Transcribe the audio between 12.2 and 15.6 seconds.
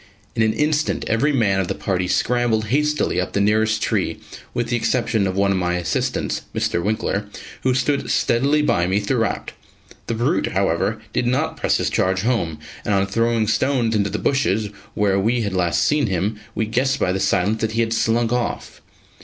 home: and on throwing stones into the bushes where we had